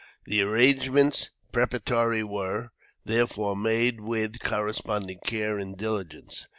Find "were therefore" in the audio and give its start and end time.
2.23-3.55